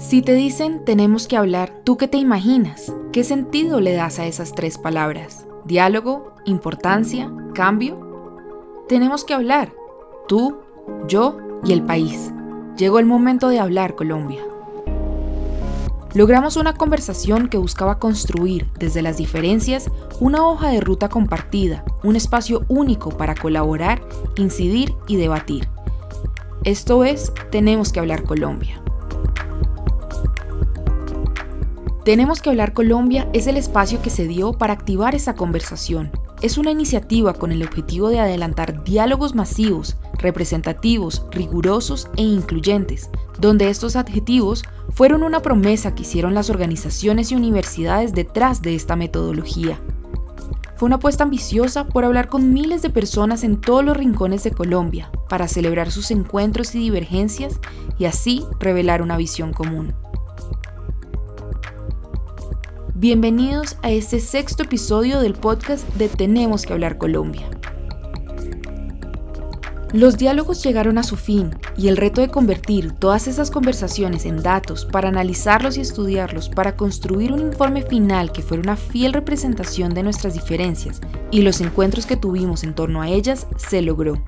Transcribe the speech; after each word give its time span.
Si 0.00 0.22
te 0.22 0.32
dicen 0.32 0.82
tenemos 0.86 1.28
que 1.28 1.36
hablar, 1.36 1.82
¿tú 1.84 1.98
qué 1.98 2.08
te 2.08 2.16
imaginas? 2.16 2.90
¿Qué 3.12 3.22
sentido 3.22 3.80
le 3.80 3.92
das 3.92 4.18
a 4.18 4.24
esas 4.24 4.54
tres 4.54 4.78
palabras? 4.78 5.46
¿Diálogo? 5.66 6.34
¿Importancia? 6.46 7.30
¿Cambio? 7.54 8.86
Tenemos 8.88 9.24
que 9.24 9.34
hablar. 9.34 9.74
Tú, 10.26 10.56
yo 11.06 11.36
y 11.64 11.74
el 11.74 11.82
país. 11.82 12.32
Llegó 12.78 12.98
el 12.98 13.04
momento 13.04 13.50
de 13.50 13.60
hablar, 13.60 13.94
Colombia. 13.94 14.40
Logramos 16.14 16.56
una 16.56 16.72
conversación 16.72 17.48
que 17.48 17.58
buscaba 17.58 17.98
construir, 17.98 18.68
desde 18.78 19.02
las 19.02 19.18
diferencias, 19.18 19.90
una 20.18 20.46
hoja 20.46 20.70
de 20.70 20.80
ruta 20.80 21.10
compartida, 21.10 21.84
un 22.02 22.16
espacio 22.16 22.64
único 22.68 23.10
para 23.10 23.34
colaborar, 23.34 24.00
incidir 24.36 24.94
y 25.06 25.16
debatir. 25.16 25.68
Esto 26.64 27.04
es 27.04 27.32
Tenemos 27.50 27.92
que 27.92 28.00
hablar 28.00 28.22
Colombia. 28.22 28.82
Tenemos 32.04 32.40
que 32.40 32.48
hablar 32.48 32.72
Colombia 32.72 33.28
es 33.34 33.46
el 33.46 33.58
espacio 33.58 34.00
que 34.00 34.08
se 34.08 34.26
dio 34.26 34.54
para 34.54 34.72
activar 34.72 35.14
esa 35.14 35.34
conversación. 35.34 36.10
Es 36.40 36.56
una 36.56 36.70
iniciativa 36.70 37.34
con 37.34 37.52
el 37.52 37.62
objetivo 37.62 38.08
de 38.08 38.20
adelantar 38.20 38.82
diálogos 38.84 39.34
masivos, 39.34 39.98
representativos, 40.14 41.26
rigurosos 41.30 42.08
e 42.16 42.22
incluyentes, 42.22 43.10
donde 43.38 43.68
estos 43.68 43.96
adjetivos 43.96 44.64
fueron 44.94 45.22
una 45.22 45.42
promesa 45.42 45.94
que 45.94 46.02
hicieron 46.02 46.32
las 46.32 46.48
organizaciones 46.48 47.32
y 47.32 47.34
universidades 47.34 48.14
detrás 48.14 48.62
de 48.62 48.74
esta 48.74 48.96
metodología. 48.96 49.78
Fue 50.76 50.86
una 50.86 50.96
apuesta 50.96 51.24
ambiciosa 51.24 51.86
por 51.86 52.06
hablar 52.06 52.28
con 52.28 52.54
miles 52.54 52.80
de 52.80 52.88
personas 52.88 53.44
en 53.44 53.60
todos 53.60 53.84
los 53.84 53.94
rincones 53.94 54.42
de 54.42 54.52
Colombia, 54.52 55.10
para 55.28 55.48
celebrar 55.48 55.90
sus 55.90 56.10
encuentros 56.10 56.74
y 56.74 56.78
divergencias 56.78 57.60
y 57.98 58.06
así 58.06 58.46
revelar 58.58 59.02
una 59.02 59.18
visión 59.18 59.52
común. 59.52 59.92
Bienvenidos 63.00 63.78
a 63.82 63.90
este 63.90 64.20
sexto 64.20 64.64
episodio 64.64 65.20
del 65.20 65.32
podcast 65.32 65.88
de 65.94 66.10
Tenemos 66.10 66.66
que 66.66 66.74
hablar 66.74 66.98
Colombia. 66.98 67.48
Los 69.94 70.18
diálogos 70.18 70.62
llegaron 70.62 70.98
a 70.98 71.02
su 71.02 71.16
fin 71.16 71.56
y 71.78 71.88
el 71.88 71.96
reto 71.96 72.20
de 72.20 72.28
convertir 72.28 72.92
todas 72.92 73.26
esas 73.26 73.50
conversaciones 73.50 74.26
en 74.26 74.42
datos 74.42 74.84
para 74.84 75.08
analizarlos 75.08 75.78
y 75.78 75.80
estudiarlos 75.80 76.50
para 76.50 76.76
construir 76.76 77.32
un 77.32 77.40
informe 77.40 77.80
final 77.80 78.32
que 78.32 78.42
fuera 78.42 78.62
una 78.62 78.76
fiel 78.76 79.14
representación 79.14 79.94
de 79.94 80.02
nuestras 80.02 80.34
diferencias 80.34 81.00
y 81.30 81.40
los 81.40 81.62
encuentros 81.62 82.04
que 82.04 82.18
tuvimos 82.18 82.64
en 82.64 82.74
torno 82.74 83.00
a 83.00 83.08
ellas 83.08 83.46
se 83.56 83.80
logró. 83.80 84.22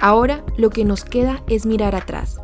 Ahora 0.00 0.44
lo 0.56 0.70
que 0.70 0.84
nos 0.84 1.04
queda 1.04 1.42
es 1.48 1.66
mirar 1.66 1.96
atrás 1.96 2.36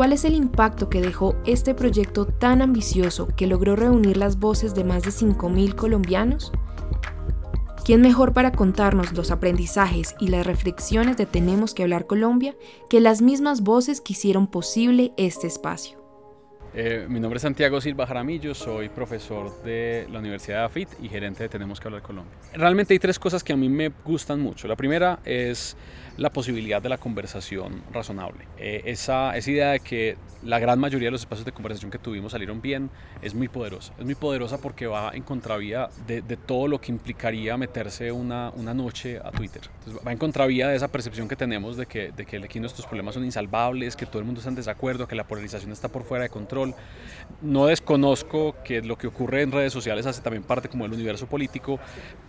¿Cuál 0.00 0.14
es 0.14 0.24
el 0.24 0.34
impacto 0.34 0.88
que 0.88 1.02
dejó 1.02 1.36
este 1.44 1.74
proyecto 1.74 2.24
tan 2.24 2.62
ambicioso 2.62 3.28
que 3.36 3.46
logró 3.46 3.76
reunir 3.76 4.16
las 4.16 4.38
voces 4.38 4.74
de 4.74 4.82
más 4.82 5.02
de 5.02 5.10
5.000 5.10 5.74
colombianos? 5.74 6.52
¿Quién 7.84 8.00
mejor 8.00 8.32
para 8.32 8.50
contarnos 8.50 9.12
los 9.12 9.30
aprendizajes 9.30 10.14
y 10.18 10.28
las 10.28 10.46
reflexiones 10.46 11.18
de 11.18 11.26
Tenemos 11.26 11.74
que 11.74 11.82
hablar 11.82 12.06
Colombia 12.06 12.56
que 12.88 13.02
las 13.02 13.20
mismas 13.20 13.60
voces 13.60 14.00
que 14.00 14.14
hicieron 14.14 14.46
posible 14.46 15.12
este 15.18 15.46
espacio? 15.46 16.00
Eh, 16.72 17.06
mi 17.08 17.18
nombre 17.18 17.38
es 17.38 17.42
Santiago 17.42 17.80
Silva 17.80 18.06
Jaramillo, 18.06 18.54
soy 18.54 18.88
profesor 18.88 19.62
de 19.64 20.06
la 20.10 20.20
Universidad 20.20 20.58
de 20.58 20.64
AFIT 20.64 20.88
y 21.02 21.08
gerente 21.08 21.42
de 21.42 21.48
Tenemos 21.48 21.80
que 21.80 21.88
hablar 21.88 22.00
Colombia. 22.00 22.32
Realmente 22.54 22.94
hay 22.94 23.00
tres 23.00 23.18
cosas 23.18 23.42
que 23.42 23.52
a 23.52 23.56
mí 23.56 23.68
me 23.68 23.90
gustan 24.04 24.40
mucho. 24.40 24.68
La 24.68 24.76
primera 24.76 25.18
es 25.24 25.76
la 26.20 26.28
posibilidad 26.28 26.82
de 26.82 26.90
la 26.90 26.98
conversación 26.98 27.82
razonable. 27.90 28.44
Eh, 28.58 28.82
esa, 28.84 29.34
esa 29.38 29.50
idea 29.50 29.70
de 29.70 29.80
que 29.80 30.18
la 30.42 30.58
gran 30.58 30.78
mayoría 30.78 31.06
de 31.06 31.12
los 31.12 31.22
espacios 31.22 31.46
de 31.46 31.52
conversación 31.52 31.90
que 31.90 31.98
tuvimos 31.98 32.32
salieron 32.32 32.60
bien 32.60 32.90
es 33.22 33.34
muy 33.34 33.48
poderosa. 33.48 33.94
Es 33.98 34.04
muy 34.04 34.14
poderosa 34.14 34.58
porque 34.60 34.86
va 34.86 35.12
en 35.14 35.22
contravía 35.22 35.88
de, 36.06 36.20
todo 36.36 36.68
lo 36.68 36.78
que 36.78 36.92
implicaría 36.92 37.56
meterse 37.56 38.12
una, 38.12 38.50
una 38.50 38.74
noche 38.74 39.18
a 39.18 39.30
Twitter. 39.30 39.62
va 40.06 40.12
en 40.12 40.18
contravía 40.18 40.68
de 40.68 40.76
esa 40.76 40.88
percepción 40.88 41.26
que 41.26 41.36
tenemos 41.36 41.78
de 41.78 41.86
que, 41.86 42.12
de 42.12 42.26
que 42.26 42.36
aquí 42.36 42.60
nuestros 42.60 42.86
problemas 42.86 43.14
son 43.14 43.24
insalvables, 43.24 43.96
que 43.96 44.04
todo 44.04 44.18
el 44.18 44.26
mundo 44.26 44.40
está 44.40 44.50
en 44.50 44.56
desacuerdo, 44.56 45.08
que 45.08 45.16
la 45.16 45.24
polarización 45.24 45.72
está 45.72 45.88
por 45.88 46.04
fuera 46.04 46.24
de 46.24 46.28
control. 46.28 46.74
No 47.40 47.64
desconozco 47.64 48.56
que 48.62 48.82
lo 48.82 48.98
que 48.98 49.06
ocurre 49.06 49.40
en 49.40 49.52
redes 49.52 49.72
sociales 49.72 50.04
hace 50.04 50.20
también 50.20 50.42
parte 50.42 50.68
como 50.68 50.84
del 50.84 50.92
universo 50.92 51.26
político, 51.26 51.80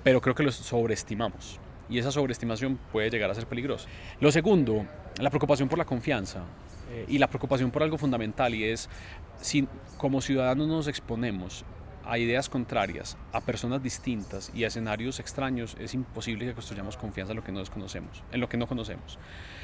pero 0.02 0.22
creo 0.22 0.34
que 0.34 0.44
lo 0.44 0.52
sobreestimamos 0.54 1.60
y 1.92 2.00
esa 2.00 2.12
sobreestimación 2.12 2.80
puede 2.92 3.10
llegar 3.10 3.30
a 3.30 3.36
ser 3.36 3.46
peligrosa. 3.46 3.88
Lo 4.20 4.32
segundo, 4.32 4.86
la 5.20 5.30
preocupación 5.30 5.70
por 5.70 5.78
la 5.78 5.86
confianza 5.86 6.46
eh, 6.92 7.06
y 7.08 7.18
la 7.18 7.28
preocupación 7.28 7.70
por 7.70 7.84
algo 7.84 7.98
fundamental 7.98 8.56
y 8.56 8.64
es 8.64 8.90
si 9.42 9.68
como 9.98 10.22
ciudadanos 10.22 10.68
nos 10.68 10.88
exponemos 10.88 11.66
a 12.06 12.18
ideas 12.18 12.50
contrarias, 12.50 13.18
a 13.32 13.42
personas 13.42 13.82
distintas 13.82 14.52
y 14.54 14.64
a 14.64 14.68
escenarios 14.68 15.20
extraños, 15.20 15.76
es 15.80 15.94
imposible 15.94 16.46
que 16.46 16.54
construyamos 16.54 16.98
confianza 16.98 17.34
en 17.34 17.38
lo 17.38 17.44
que 17.44 17.52
no 17.52 17.60
desconocemos, 17.60 18.24
en 18.32 18.40
lo 18.42 18.50
que 18.50 18.58
no 18.58 18.68
conocemos. 18.68 19.20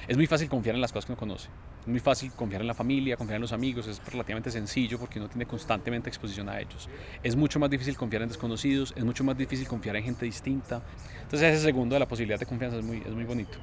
Es 0.07 0.17
muy 0.17 0.27
fácil 0.27 0.49
confiar 0.49 0.75
en 0.75 0.81
las 0.81 0.91
cosas 0.91 1.05
que 1.05 1.13
uno 1.13 1.19
conoce. 1.19 1.49
Es 1.81 1.87
muy 1.87 1.99
fácil 1.99 2.31
confiar 2.31 2.61
en 2.61 2.67
la 2.67 2.73
familia, 2.73 3.17
confiar 3.17 3.37
en 3.37 3.41
los 3.41 3.53
amigos, 3.53 3.87
es 3.87 4.01
relativamente 4.05 4.51
sencillo 4.51 4.99
porque 4.99 5.19
uno 5.19 5.27
tiene 5.27 5.45
constantemente 5.45 6.09
exposición 6.09 6.49
a 6.49 6.59
ellos. 6.59 6.89
Es 7.23 7.35
mucho 7.35 7.59
más 7.59 7.69
difícil 7.69 7.97
confiar 7.97 8.21
en 8.23 8.29
desconocidos, 8.29 8.93
es 8.95 9.03
mucho 9.03 9.23
más 9.23 9.37
difícil 9.37 9.67
confiar 9.67 9.95
en 9.95 10.03
gente 10.03 10.25
distinta. 10.25 10.81
Entonces 11.23 11.53
ese 11.53 11.63
segundo 11.63 11.95
de 11.95 11.99
la 11.99 12.07
posibilidad 12.07 12.39
de 12.39 12.45
confianza 12.45 12.77
es 12.77 12.83
muy, 12.83 12.97
es 12.97 13.11
muy 13.11 13.23
bonito. 13.23 13.57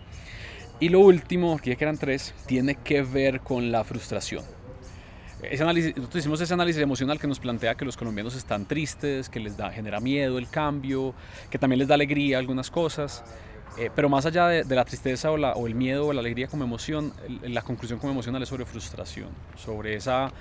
Y 0.80 0.88
lo 0.88 1.00
último, 1.00 1.58
que 1.58 1.76
eran 1.78 1.98
tres, 1.98 2.34
tiene 2.46 2.74
que 2.74 3.02
ver 3.02 3.40
con 3.40 3.70
la 3.70 3.84
frustración 3.84 4.44
ese 5.50 5.62
análisis, 5.62 5.96
nosotros 5.96 6.20
hicimos 6.20 6.40
ese 6.40 6.54
análisis 6.54 6.82
emocional 6.82 7.18
que 7.18 7.26
nos 7.26 7.38
plantea 7.38 7.74
que 7.74 7.84
los 7.84 7.96
colombianos 7.96 8.34
están 8.34 8.66
tristes, 8.66 9.28
que 9.28 9.40
les 9.40 9.56
da, 9.56 9.70
genera 9.70 10.00
miedo 10.00 10.38
el 10.38 10.48
cambio, 10.48 11.14
que 11.50 11.58
también 11.58 11.78
les 11.78 11.88
da 11.88 11.94
alegría 11.94 12.38
algunas 12.38 12.70
cosas. 12.70 13.24
Eh, 13.76 13.90
pero 13.94 14.08
más 14.08 14.24
allá 14.24 14.46
de, 14.46 14.74
la 14.74 14.84
tristeza 14.84 15.32
o, 15.32 15.36
la, 15.36 15.54
o, 15.54 15.66
el 15.66 15.74
miedo 15.74 16.06
o 16.06 16.12
la 16.12 16.20
alegría 16.20 16.46
como 16.46 16.62
emoción, 16.62 17.12
la 17.42 17.62
conclusión 17.62 17.98
como 17.98 18.12
emocional 18.12 18.40
es 18.42 18.48
sobre 18.48 18.64
frustración, 18.64 19.30
sobre 19.56 19.96
esa 19.96 20.32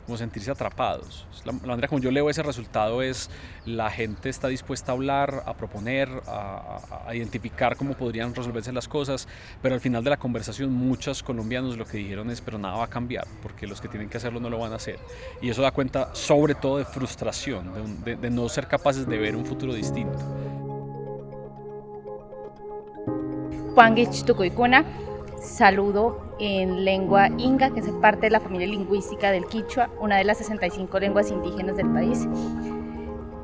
como 0.00 0.16
sentirse 0.16 0.50
atrapados. 0.50 1.26
La, 1.44 1.52
manera 1.52 1.88
como 1.88 2.00
yo 2.00 2.10
leo 2.10 2.28
ese 2.30 2.42
resultado 2.42 3.02
es 3.02 3.30
la 3.64 3.90
gente 3.90 4.28
está 4.28 4.48
dispuesta 4.48 4.92
a 4.92 4.94
hablar, 4.94 5.42
a 5.46 5.54
proponer, 5.54 6.08
a, 6.26 7.14
identificar 7.14 7.76
cómo 7.76 7.94
podrían 7.94 8.34
resolverse 8.34 8.72
las 8.72 8.88
cosas, 8.88 9.28
pero 9.62 9.74
al 9.74 9.80
final 9.80 10.04
de 10.04 10.10
la 10.10 10.16
conversación 10.16 10.72
muchos 10.72 11.22
colombianos 11.22 11.76
lo 11.76 11.84
que 11.84 11.98
dijeron 11.98 12.30
es, 12.30 12.40
pero 12.40 12.58
nada 12.58 12.76
va 12.76 12.84
a 12.84 12.90
cambiar, 12.90 13.26
porque 13.42 13.66
los 13.66 13.80
que 13.80 13.88
tienen 13.88 14.08
que 14.08 14.16
hacerlo 14.16 14.40
no 14.40 14.50
lo 14.50 14.58
van 14.58 14.72
a 14.72 14.76
hacer. 14.76 14.98
Y 15.40 15.50
eso 15.50 15.62
da 15.62 15.70
cuenta 15.70 16.14
sobre 16.14 16.54
todo 16.54 16.78
de 16.78 16.84
frustración, 16.84 18.04
de, 18.04 18.16
de 18.16 18.30
no 18.30 18.48
ser 18.48 18.66
capaces 18.66 19.06
de 19.06 19.18
ver 19.18 19.36
un 19.36 19.46
futuro 19.46 19.74
distinto. 19.74 20.18
Saludo 25.40 26.20
en 26.40 26.84
lengua 26.84 27.28
inga, 27.38 27.70
que 27.70 27.80
es 27.80 27.88
parte 28.00 28.22
de 28.26 28.30
la 28.30 28.40
familia 28.40 28.66
lingüística 28.66 29.30
del 29.30 29.46
quichua, 29.46 29.88
una 30.00 30.16
de 30.16 30.24
las 30.24 30.38
65 30.38 30.98
lenguas 30.98 31.30
indígenas 31.30 31.76
del 31.76 31.88
país. 31.92 32.26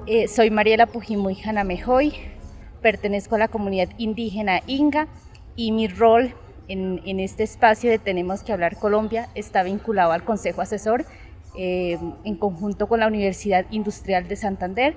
Eh, 0.07 0.27
soy 0.27 0.51
Mariela 0.51 0.87
Pujimuy 0.87 1.37
Janamejoy, 1.37 2.15
pertenezco 2.83 3.37
a 3.37 3.39
la 3.39 3.49
comunidad 3.49 3.89
indígena 3.97 4.61
inga 4.67 5.07
y 5.55 5.71
mi 5.71 5.87
rol 5.87 6.35
en, 6.67 7.01
en, 7.05 7.21
este 7.21 7.45
espacio 7.45 7.91
de 7.91 7.99
Tenemos 7.99 8.43
que 8.43 8.53
hablar 8.53 8.77
Colombia 8.77 9.29
está 9.35 9.63
vinculado 9.63 10.13
al 10.13 10.25
Consejo 10.25 10.63
Asesor 10.63 11.05
eh, 11.57 11.99
en 12.25 12.37
conjunto 12.37 12.89
con 12.89 13.01
la 13.01 13.07
Universidad 13.07 13.67
Industrial 13.71 14.27
de 14.27 14.35
Santander. 14.35 14.97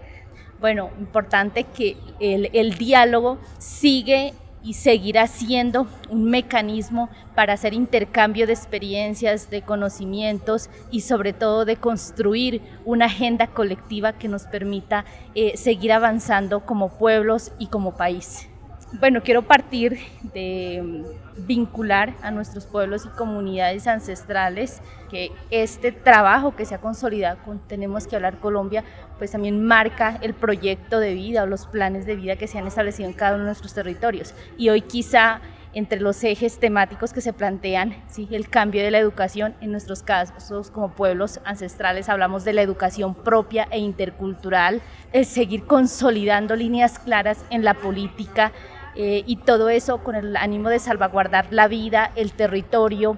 Bueno, 0.60 0.90
importante 0.98 1.64
que 1.64 1.96
el, 2.20 2.50
el 2.54 2.76
diálogo 2.76 3.38
sigue 3.60 4.34
y 4.64 4.74
seguirá 4.74 5.28
siendo 5.28 5.88
un 6.10 6.26
mecanismo 6.26 7.10
para 7.36 7.54
hacer 7.54 7.74
intercambio 7.74 8.48
de 8.48 8.54
experiencias, 8.54 9.50
de 9.50 9.62
conocimientos 9.62 10.70
y 10.92 11.02
sobre 11.02 11.34
todo 11.34 11.66
de 11.66 11.78
construir 11.78 12.62
una 12.86 13.06
agenda 13.06 13.48
colectiva 13.48 14.14
que 14.14 14.28
nos 14.28 14.44
permita 14.44 15.06
eh, 15.36 15.56
seguir 15.56 15.92
avanzando 15.92 16.62
como 16.66 16.90
pueblos 16.90 17.52
y 17.60 17.68
como 17.68 17.96
país. 17.96 18.48
Bueno, 18.94 19.22
quiero 19.22 19.42
partir 19.42 20.00
de 20.34 21.04
vincular 21.36 22.14
a 22.22 22.32
nuestros 22.32 22.66
pueblos 22.66 23.06
y 23.06 23.10
comunidades 23.10 23.86
ancestrales, 23.86 24.82
que 25.10 25.32
este 25.52 25.92
trabajo 25.92 26.56
que 26.56 26.64
se 26.64 26.76
ha 26.76 26.78
consolidado 26.78 27.38
con 27.44 27.60
Tenemos 27.60 28.08
que 28.08 28.16
hablar 28.16 28.40
Colombia, 28.40 28.86
pues 29.18 29.32
también 29.32 29.62
marca 29.62 30.18
el 30.22 30.34
proyecto 30.34 31.00
de 31.02 31.14
vida 31.16 31.44
o 31.44 31.48
los 31.48 31.68
planes 31.68 32.06
de 32.06 32.16
vida 32.16 32.38
que 32.38 32.48
se 32.48 32.60
han 32.60 32.68
establecido 32.68 33.10
en 33.10 33.14
cada 33.14 33.32
uno 33.32 33.44
de 33.44 33.48
nuestros 33.48 33.74
territorios. 33.74 34.34
Y 34.58 34.70
hoy 34.70 34.80
quizá 34.80 35.42
entre 35.74 36.00
los 36.00 36.24
ejes 36.24 36.58
temáticos 36.58 37.14
que 37.14 37.22
se 37.22 37.34
plantean, 37.34 37.94
¿sí? 38.08 38.28
el 38.32 38.50
cambio 38.50 38.82
de 38.82 38.90
la 38.90 39.00
educación, 39.00 39.54
en 39.62 39.72
nuestros 39.72 40.02
casos 40.02 40.72
como 40.72 40.94
pueblos 40.94 41.40
ancestrales 41.44 42.10
hablamos 42.10 42.46
de 42.46 42.54
la 42.54 42.62
educación 42.62 43.14
propia 43.14 43.68
e 43.70 43.80
intercultural, 43.80 44.82
el 45.14 45.26
seguir 45.26 45.66
consolidando 45.66 46.56
líneas 46.56 47.00
claras 47.00 47.44
en 47.50 47.64
la 47.64 47.74
política, 47.76 48.54
eh, 49.00 49.24
y 49.28 49.36
todo 49.36 49.70
eso 49.70 50.00
con 50.00 50.16
el 50.16 50.36
ánimo 50.36 50.70
de 50.70 50.80
salvaguardar 50.80 51.46
la 51.52 51.68
vida, 51.68 52.12
el 52.16 52.32
territorio, 52.34 53.18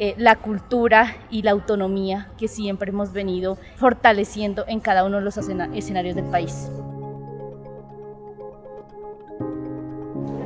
eh, 0.00 0.14
la 0.18 0.34
cultura 0.34 1.18
y 1.30 1.42
la 1.42 1.52
autonomía 1.52 2.30
que 2.36 2.48
siempre 2.48 2.90
hemos 2.90 3.12
venido 3.12 3.56
fortaleciendo 3.76 4.64
en 4.66 4.80
cada 4.80 5.04
uno 5.04 5.18
de 5.18 5.22
los 5.22 5.38
escenarios 5.38 6.16
del 6.16 6.24
país. 6.24 6.68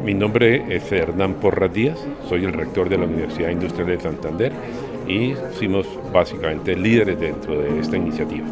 Mi 0.04 0.12
nombre 0.12 0.76
es 0.76 0.92
Hernán 0.92 1.36
Porras 1.40 1.72
Díaz, 1.72 1.98
soy 2.28 2.44
el 2.44 2.52
rector 2.52 2.90
de 2.90 2.98
la 2.98 3.06
Universidad 3.06 3.48
Industrial 3.48 3.88
de 3.88 3.98
Santander 3.98 4.52
y 5.08 5.32
fuimos 5.54 5.86
básicamente 6.12 6.76
líderes 6.76 7.18
dentro 7.18 7.58
de 7.58 7.80
esta 7.80 7.96
iniciativa. 7.96 8.46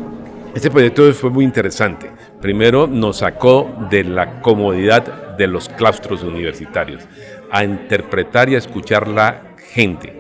Este 0.55 0.70
proyecto 0.70 1.12
fue 1.12 1.29
muy 1.29 1.44
interesante. 1.44 2.11
Primero 2.40 2.87
nos 2.87 3.19
sacó 3.19 3.70
de 3.90 4.05
la 4.05 4.40
comodidad 4.40 5.31
de 5.37 5.46
los 5.46 5.69
claustros 5.69 6.23
universitarios 6.23 7.02
a 7.50 7.64
interpretar 7.64 8.49
y 8.49 8.55
a 8.55 8.58
escuchar 8.58 9.08
la 9.08 9.43
gente. 9.73 10.14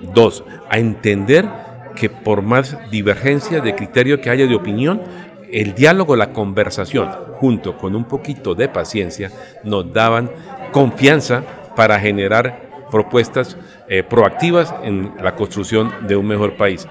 Dos, 0.00 0.44
a 0.68 0.78
entender 0.78 1.46
que 1.94 2.10
por 2.10 2.42
más 2.42 2.76
divergencia 2.90 3.60
de 3.60 3.74
criterio 3.74 4.20
que 4.20 4.30
haya 4.30 4.46
de 4.46 4.54
opinión, 4.54 5.02
el 5.50 5.74
diálogo, 5.74 6.16
la 6.16 6.32
conversación, 6.32 7.08
junto 7.32 7.78
con 7.78 7.94
un 7.94 8.04
poquito 8.04 8.54
de 8.54 8.68
paciencia, 8.68 9.30
nos 9.64 9.92
daban 9.92 10.30
confianza 10.72 11.42
para 11.74 11.98
generar 11.98 12.86
propuestas 12.90 13.56
eh, 13.88 14.02
proactivas 14.02 14.74
en 14.82 15.12
la 15.22 15.34
construcción 15.34 15.92
de 16.06 16.16
un 16.16 16.26
mejor 16.26 16.56
país. 16.56 16.86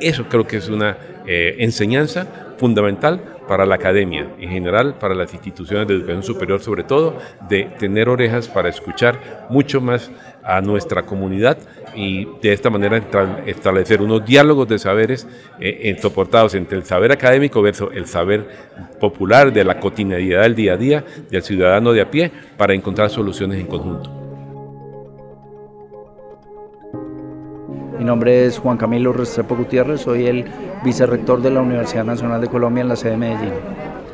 Eso 0.00 0.24
creo 0.28 0.46
que 0.46 0.58
es 0.58 0.68
una 0.68 0.96
eh, 1.26 1.56
enseñanza 1.58 2.26
fundamental 2.58 3.37
para 3.48 3.66
la 3.66 3.74
academia, 3.76 4.28
en 4.38 4.50
general 4.50 4.94
para 4.98 5.14
las 5.14 5.32
instituciones 5.34 5.88
de 5.88 5.94
educación 5.94 6.22
superior, 6.22 6.60
sobre 6.60 6.84
todo, 6.84 7.18
de 7.48 7.64
tener 7.78 8.08
orejas 8.08 8.46
para 8.46 8.68
escuchar 8.68 9.46
mucho 9.50 9.80
más 9.80 10.10
a 10.44 10.60
nuestra 10.60 11.02
comunidad 11.04 11.58
y 11.94 12.26
de 12.40 12.52
esta 12.52 12.70
manera 12.70 13.02
establecer 13.46 14.00
unos 14.00 14.24
diálogos 14.24 14.68
de 14.68 14.78
saberes 14.78 15.26
eh, 15.58 15.96
soportados 16.00 16.54
entre 16.54 16.78
el 16.78 16.84
saber 16.84 17.10
académico 17.10 17.60
versus 17.60 17.90
el 17.94 18.06
saber 18.06 18.48
popular 19.00 19.52
de 19.52 19.64
la 19.64 19.80
cotidianidad 19.80 20.42
del 20.42 20.54
día 20.54 20.74
a 20.74 20.76
día 20.76 21.04
del 21.30 21.42
ciudadano 21.42 21.92
de 21.92 22.02
a 22.02 22.10
pie 22.10 22.30
para 22.56 22.74
encontrar 22.74 23.10
soluciones 23.10 23.58
en 23.58 23.66
conjunto. 23.66 24.17
Mi 27.98 28.04
nombre 28.04 28.46
es 28.46 28.60
Juan 28.60 28.76
Camilo 28.76 29.12
Restrepo 29.12 29.56
Gutiérrez, 29.56 30.02
soy 30.02 30.26
el 30.26 30.44
vicerrector 30.84 31.42
de 31.42 31.50
la 31.50 31.62
Universidad 31.62 32.04
Nacional 32.04 32.40
de 32.40 32.46
Colombia 32.46 32.82
en 32.82 32.88
la 32.88 32.94
sede 32.94 33.10
de 33.12 33.16
Medellín. 33.16 33.52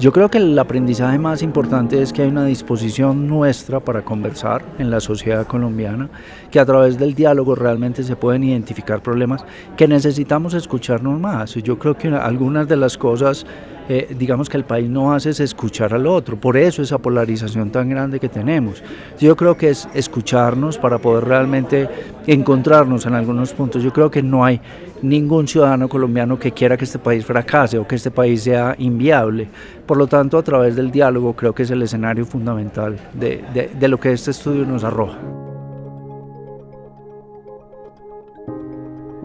Yo 0.01 0.11
creo 0.11 0.31
que 0.31 0.39
el 0.39 0.59
aprendizaje 0.59 1.19
más 1.19 1.43
importante 1.43 2.01
es 2.01 2.11
que 2.11 2.23
hay 2.23 2.29
una 2.29 2.47
disposición 2.47 3.29
nuestra 3.29 3.81
para 3.81 4.03
conversar 4.03 4.65
en 4.79 4.91
la 4.91 5.01
sociedad 5.01 5.47
colombiana, 5.47 6.09
que 6.51 6.61
a 6.61 6.65
través 6.65 6.99
del 6.99 7.15
diálogo 7.15 7.55
realmente 7.55 8.03
se 8.05 8.17
pueden 8.17 8.43
identificar 8.43 9.03
problemas, 9.03 9.45
que 9.77 9.87
necesitamos 9.87 10.55
escucharnos 10.55 11.21
más. 11.21 11.55
Yo 11.55 11.79
creo 11.79 11.95
que 11.95 12.09
algunas 12.09 12.67
de 12.67 12.77
las 12.77 12.97
cosas 12.97 13.45
eh, 13.89 14.15
digamos 14.19 14.49
que 14.49 14.57
el 14.57 14.65
país 14.65 14.89
no 14.89 15.13
hace 15.13 15.31
es 15.31 15.41
escuchar 15.41 15.93
al 15.93 16.07
otro, 16.07 16.37
por 16.37 16.57
eso 16.57 16.81
esa 16.81 16.99
polarización 16.99 17.71
tan 17.71 17.91
grande 17.91 18.19
que 18.19 18.29
tenemos. 18.29 18.83
Yo 19.21 19.37
creo 19.37 19.57
que 19.57 19.71
es 19.71 19.89
escucharnos 19.93 20.79
para 20.79 20.99
poder 20.99 21.25
realmente 21.25 21.89
encontrarnos 22.27 23.05
en 23.05 23.15
algunos 23.15 23.53
puntos. 23.53 23.83
Yo 23.83 23.93
creo 23.93 24.11
que 24.11 24.23
no 24.23 24.45
hay 24.45 24.61
ningún 25.03 25.47
ciudadano 25.47 25.89
colombiano 25.89 26.39
que 26.39 26.53
quiera 26.53 26.79
que 26.79 26.85
este 26.85 26.99
país 26.99 27.27
fracase 27.27 27.79
o 27.79 27.87
que 27.87 27.97
este 27.97 28.11
país 28.11 28.43
sea 28.43 28.75
inviable. 28.79 29.49
Por 29.87 29.99
lo 29.99 30.07
tanto, 30.07 30.39
a 30.39 30.43
través 30.43 30.77
del 30.77 30.91
diálogo 30.91 31.35
creo 31.35 31.55
que 31.55 31.65
es 31.65 31.71
el 31.71 31.83
escenario 31.83 32.25
fundamental 32.25 32.97
de, 33.13 33.71
de 33.79 33.89
lo 33.89 34.01
que 34.01 34.13
este 34.13 34.31
estudio 34.31 34.65
nos 34.65 34.83
arroja. 34.83 35.19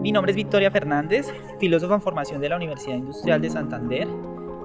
Mi 0.00 0.12
nombre 0.12 0.32
es 0.32 0.36
Victoria 0.36 0.70
Fernández, 0.70 1.26
filósofa 1.58 1.94
en 1.94 2.00
formación 2.00 2.40
de 2.40 2.48
la 2.48 2.56
Universidad 2.56 2.96
Industrial 2.96 3.40
de 3.40 3.50
Santander 3.50 4.08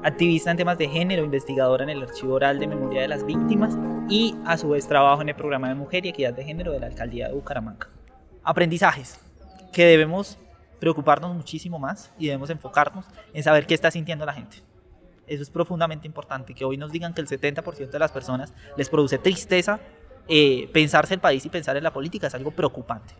activista 0.06 0.52
en 0.52 0.58
temas 0.58 0.78
de 0.78 0.88
género, 0.88 1.24
investigadora 1.24 1.84
en 1.84 1.90
el 1.90 2.04
Archivo 2.04 2.36
Oral 2.36 2.60
de 2.60 2.68
Memoria 2.68 3.02
de 3.02 3.08
las 3.08 3.26
Víctimas 3.26 3.76
y 4.08 4.36
a 4.46 4.56
su 4.56 4.70
vez 4.70 4.88
trabajo 4.88 5.24
en 5.24 5.30
el 5.30 5.36
programa 5.36 5.68
de 5.68 5.74
Mujer 5.74 6.06
y 6.06 6.10
Equidad 6.10 6.32
de 6.34 6.44
Género 6.44 6.72
de 6.72 6.80
la 6.80 6.86
Alcaldía 6.86 7.28
de 7.28 7.34
Bucaramanga. 7.34 7.90
Aprendizajes 8.44 9.20
que 9.74 9.84
debemos 9.84 10.38
preocuparnos 10.80 11.36
muchísimo 11.36 11.80
más 11.80 12.14
y 12.20 12.28
debemos 12.28 12.52
enfocarnos 12.52 13.06
en 13.34 13.42
saber 13.42 13.66
qué 13.66 13.74
está 13.74 13.90
sintiendo 13.90 14.28
la 14.28 14.34
gente. 14.34 14.58
Eso 15.26 15.42
es 15.42 15.50
profundamente 15.50 16.06
importante, 16.06 16.54
que 16.54 16.66
hoy 16.66 16.78
nos 16.78 16.92
digan 16.92 17.16
que 17.16 17.22
el 17.22 17.28
70% 17.28 17.90
de 17.90 18.00
las 18.00 18.12
personas 18.12 18.54
les 18.78 18.90
produce 18.90 19.18
tristeza 19.18 19.80
eh, 20.28 20.70
pensarse 20.72 21.16
el 21.16 21.20
país 21.20 21.44
y 21.48 21.50
pensar 21.50 21.78
en 21.78 21.84
la 21.84 21.92
política, 21.92 22.28
es 22.28 22.36
algo 22.36 22.52
preocupante. 22.52 23.16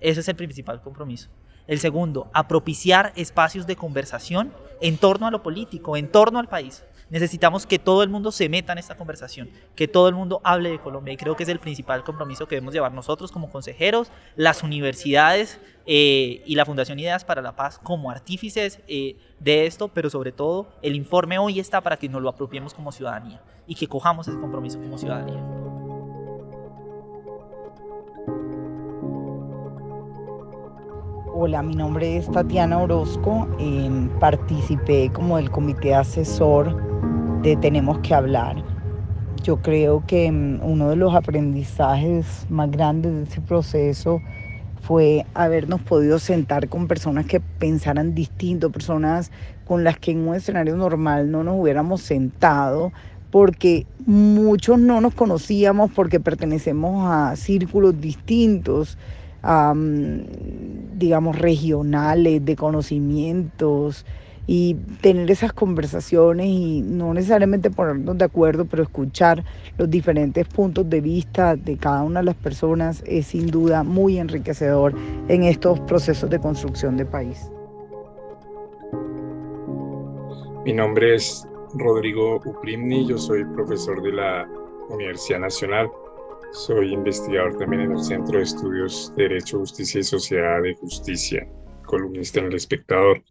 Ese 0.00 0.20
es 0.20 0.28
el 0.28 0.36
principal 0.36 0.80
compromiso. 0.80 1.28
El 1.66 1.78
segundo, 1.78 2.28
a 2.32 2.48
propiciar 2.48 3.12
espacios 3.16 3.66
de 3.66 3.76
conversación 3.76 4.52
en 4.80 4.98
torno 4.98 5.26
a 5.26 5.30
lo 5.30 5.42
político, 5.42 5.96
en 5.96 6.10
torno 6.10 6.38
al 6.38 6.48
país. 6.48 6.84
Necesitamos 7.12 7.66
que 7.66 7.78
todo 7.78 8.02
el 8.02 8.08
mundo 8.08 8.32
se 8.32 8.48
meta 8.48 8.72
en 8.72 8.78
esta 8.78 8.96
conversación, 8.96 9.50
que 9.76 9.86
todo 9.86 10.08
el 10.08 10.14
mundo 10.14 10.40
hable 10.44 10.70
de 10.70 10.78
Colombia 10.78 11.12
y 11.12 11.18
creo 11.18 11.36
que 11.36 11.42
es 11.42 11.48
el 11.50 11.58
principal 11.58 12.04
compromiso 12.04 12.48
que 12.48 12.54
debemos 12.54 12.72
llevar 12.72 12.92
nosotros 12.92 13.30
como 13.30 13.50
consejeros, 13.50 14.10
las 14.34 14.62
universidades 14.62 15.60
eh, 15.84 16.42
y 16.46 16.54
la 16.54 16.64
Fundación 16.64 16.98
Ideas 16.98 17.24
para 17.26 17.42
la 17.42 17.54
Paz 17.54 17.78
como 17.78 18.10
artífices 18.10 18.80
eh, 18.88 19.16
de 19.40 19.66
esto, 19.66 19.88
pero 19.88 20.08
sobre 20.08 20.32
todo 20.32 20.68
el 20.80 20.96
informe 20.96 21.38
hoy 21.38 21.60
está 21.60 21.82
para 21.82 21.98
que 21.98 22.08
nos 22.08 22.22
lo 22.22 22.30
apropiemos 22.30 22.72
como 22.72 22.92
ciudadanía 22.92 23.42
y 23.66 23.74
que 23.74 23.86
cojamos 23.86 24.26
ese 24.26 24.40
compromiso 24.40 24.78
como 24.78 24.96
ciudadanía. 24.96 25.71
Hola, 31.34 31.62
mi 31.62 31.74
nombre 31.74 32.18
es 32.18 32.30
Tatiana 32.30 32.78
Orozco. 32.78 33.48
Em, 33.58 34.10
participé 34.18 35.10
como 35.10 35.38
del 35.38 35.50
comité 35.50 35.94
asesor 35.94 36.76
de 37.40 37.56
Tenemos 37.56 38.00
que 38.00 38.12
hablar. 38.12 38.62
Yo 39.42 39.62
creo 39.62 40.04
que 40.06 40.26
em, 40.26 40.60
uno 40.62 40.90
de 40.90 40.96
los 40.96 41.14
aprendizajes 41.14 42.44
más 42.50 42.70
grandes 42.70 43.14
de 43.14 43.22
ese 43.22 43.40
proceso 43.40 44.20
fue 44.82 45.24
habernos 45.32 45.80
podido 45.80 46.18
sentar 46.18 46.68
con 46.68 46.86
personas 46.86 47.24
que 47.24 47.40
pensaran 47.40 48.14
distinto, 48.14 48.70
personas 48.70 49.32
con 49.64 49.84
las 49.84 49.98
que 49.98 50.10
en 50.10 50.28
un 50.28 50.34
escenario 50.34 50.76
normal 50.76 51.30
no 51.30 51.42
nos 51.42 51.58
hubiéramos 51.58 52.02
sentado, 52.02 52.92
porque 53.30 53.86
muchos 54.04 54.78
no 54.78 55.00
nos 55.00 55.14
conocíamos 55.14 55.90
porque 55.92 56.20
pertenecemos 56.20 57.10
a 57.10 57.34
círculos 57.36 57.98
distintos 57.98 58.98
digamos, 60.94 61.38
regionales, 61.38 62.44
de 62.44 62.56
conocimientos 62.56 64.06
y 64.46 64.74
tener 65.00 65.30
esas 65.30 65.52
conversaciones 65.52 66.46
y 66.46 66.82
no 66.82 67.14
necesariamente 67.14 67.70
ponernos 67.70 68.18
de 68.18 68.24
acuerdo, 68.24 68.64
pero 68.64 68.82
escuchar 68.82 69.44
los 69.78 69.88
diferentes 69.88 70.46
puntos 70.48 70.88
de 70.90 71.00
vista 71.00 71.56
de 71.56 71.76
cada 71.76 72.02
una 72.02 72.20
de 72.20 72.26
las 72.26 72.34
personas 72.34 73.02
es 73.06 73.28
sin 73.28 73.46
duda 73.46 73.82
muy 73.84 74.18
enriquecedor 74.18 74.94
en 75.28 75.44
estos 75.44 75.80
procesos 75.80 76.28
de 76.28 76.38
construcción 76.38 76.96
de 76.96 77.06
país. 77.06 77.50
Mi 80.64 80.72
nombre 80.72 81.16
es 81.16 81.46
Rodrigo 81.74 82.40
Uprimni, 82.44 83.06
yo 83.08 83.18
soy 83.18 83.44
profesor 83.44 84.02
de 84.02 84.12
la 84.12 84.48
Universidad 84.90 85.40
Nacional 85.40 85.88
soy 86.52 86.92
investigador 86.92 87.56
también 87.56 87.82
en 87.82 87.92
el 87.92 88.02
Centro 88.02 88.38
de 88.38 88.44
Estudios 88.44 89.12
de 89.16 89.24
Derecho, 89.24 89.58
Justicia 89.58 90.00
y 90.00 90.04
Sociedad 90.04 90.62
de 90.62 90.74
Justicia, 90.74 91.48
columnista 91.86 92.40
en 92.40 92.46
El 92.46 92.54
Espectador. 92.54 93.22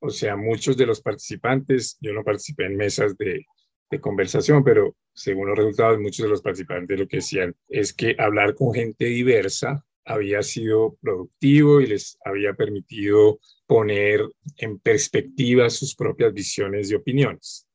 O 0.00 0.10
sea, 0.10 0.36
muchos 0.36 0.76
de 0.76 0.86
los 0.86 1.00
participantes, 1.00 1.96
yo 2.00 2.12
no 2.12 2.24
participé 2.24 2.66
en 2.66 2.76
mesas 2.76 3.16
de, 3.16 3.46
de 3.90 4.00
conversación, 4.00 4.64
pero 4.64 4.96
según 5.12 5.48
los 5.48 5.58
resultados, 5.58 6.00
muchos 6.00 6.24
de 6.24 6.30
los 6.30 6.42
participantes 6.42 6.98
lo 6.98 7.08
que 7.08 7.18
decían 7.18 7.54
es 7.68 7.92
que 7.92 8.16
hablar 8.18 8.54
con 8.54 8.74
gente 8.74 9.04
diversa 9.06 9.84
había 10.04 10.42
sido 10.42 10.96
productivo 11.00 11.80
y 11.80 11.86
les 11.86 12.18
había 12.24 12.54
permitido 12.54 13.40
poner 13.66 14.22
en 14.56 14.78
perspectiva 14.78 15.70
sus 15.70 15.94
propias 15.94 16.32
visiones 16.32 16.90
y 16.90 16.94
opiniones. 16.94 17.68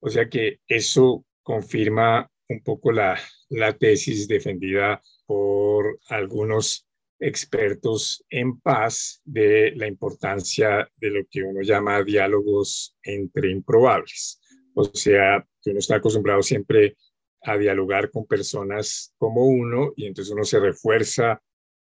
O 0.00 0.08
sea 0.08 0.28
que 0.28 0.60
eso 0.68 1.24
confirma 1.42 2.30
un 2.48 2.62
poco 2.62 2.92
la, 2.92 3.18
la 3.48 3.76
tesis 3.76 4.28
defendida 4.28 5.00
por 5.26 5.98
algunos 6.08 6.86
expertos 7.18 8.24
en 8.28 8.60
paz 8.60 9.20
de 9.24 9.72
la 9.76 9.86
importancia 9.86 10.88
de 10.96 11.10
lo 11.10 11.20
que 11.30 11.42
uno 11.42 11.62
llama 11.62 12.02
diálogos 12.02 12.96
entre 13.02 13.50
improbables. 13.50 14.40
O 14.74 14.84
sea, 14.84 15.46
que 15.62 15.70
uno 15.70 15.78
está 15.78 15.96
acostumbrado 15.96 16.42
siempre 16.42 16.96
a 17.42 17.56
dialogar 17.56 18.10
con 18.10 18.26
personas 18.26 19.14
como 19.16 19.46
uno 19.46 19.92
y 19.96 20.06
entonces 20.06 20.32
uno 20.32 20.44
se 20.44 20.60
refuerza 20.60 21.42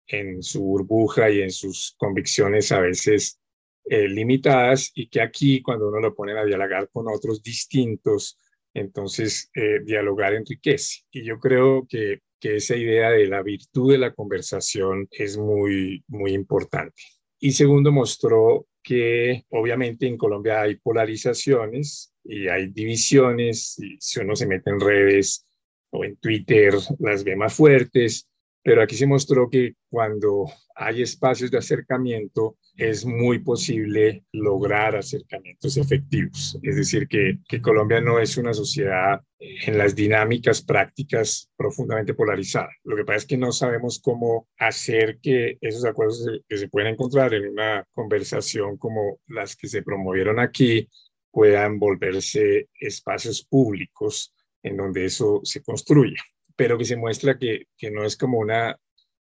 en 0.07 0.43
su 0.43 0.63
burbuja 0.63 1.31
y 1.31 1.41
en 1.41 1.51
sus 1.51 1.95
convicciones 1.97 2.71
a 2.73 2.81
veces 2.81 3.41
eh, 3.87 4.09
limitadas 4.09 4.91
y 4.95 5.09
que 5.09 5.21
aquí 5.21 5.63
cuando 5.63 5.89
uno 5.89 6.01
lo 6.01 6.15
pone 6.15 6.39
a 6.39 6.45
dialogar 6.45 6.89
con 6.91 7.07
otros 7.09 7.43
distintos, 7.43 8.39
entonces, 8.75 9.51
eh, 9.55 9.81
dialogar 9.85 10.35
enriquece. 10.35 11.03
Y 11.11 11.25
yo 11.25 11.39
creo 11.39 11.87
que, 11.89 12.21
que 12.41 12.57
esa 12.57 12.77
idea 12.77 13.11
de 13.11 13.27
la 13.27 13.43
virtud 13.43 13.93
de 13.93 13.99
la 13.99 14.13
conversación 14.13 15.09
es 15.11 15.39
muy, 15.39 16.05
muy 16.09 16.33
importante. 16.33 17.03
Y 17.39 17.53
segundo, 17.53 17.93
mostró 17.93 18.67
que 18.83 19.45
obviamente 19.49 20.07
en 20.07 20.19
Colombia 20.19 20.61
hay 20.61 20.77
polarizaciones 20.77 22.13
y 22.23 22.49
hay 22.49 22.69
divisiones, 22.69 23.79
y 23.79 23.97
si 23.99 24.21
uno 24.21 24.37
se 24.37 24.47
mete 24.47 24.71
en 24.71 24.81
redes 24.81 25.47
o 25.91 26.05
en 26.05 26.17
Twitter 26.17 26.75
las 26.99 27.25
ve 27.25 27.37
más 27.37 27.55
fuertes, 27.55 28.29
pero 28.65 28.83
aquí 28.83 28.97
se 28.97 29.07
mostró 29.07 29.51
que 29.51 29.75
cuando 29.91 30.47
hay 30.75 31.03
espacios 31.03 31.51
de 31.51 31.59
acercamiento 31.59 32.57
es 32.75 33.05
muy 33.05 33.41
posible 33.41 34.25
lograr 34.33 34.97
acercamientos 34.97 35.77
efectivos. 35.77 36.59
Es 36.63 36.77
decir, 36.77 37.07
que, 37.07 37.39
Colombia 37.61 38.01
no 38.01 38.19
es 38.19 38.39
una 38.39 38.55
sociedad 38.55 39.21
en 39.39 39.77
las 39.77 39.95
dinámicas 39.95 40.63
prácticas 40.63 41.51
profundamente 41.57 42.15
polarizada. 42.15 42.71
Lo 42.85 42.97
que 42.97 43.05
pasa 43.05 43.19
es 43.19 43.27
que 43.27 43.37
no 43.37 43.53
sabemos 43.53 44.01
cómo 44.03 44.49
hacer 44.59 45.19
que 45.21 45.59
esos 45.61 45.85
acuerdos 45.85 46.27
que 46.49 46.57
se 46.57 46.69
pueden 46.69 46.95
encontrar 46.95 47.35
en 47.35 47.49
una 47.49 47.87
conversación 47.93 48.79
como 48.79 49.19
las 49.29 49.57
que 49.57 49.69
se 49.69 49.83
promovieron 49.83 50.41
aquí 50.41 50.89
puedan 51.31 51.79
volverse 51.79 52.71
espacios 52.81 53.45
públicos 53.45 54.35
en 54.63 54.79
donde 54.79 55.05
eso 55.05 55.41
se 55.45 55.63
construya 55.63 56.23
pero 56.57 56.79
que 56.79 56.85
se 56.85 56.97
muestra 56.97 57.39
que, 57.39 57.67
que 57.77 57.91
no 57.91 58.05
es 58.05 58.17
como 58.17 58.39
una 58.39 58.79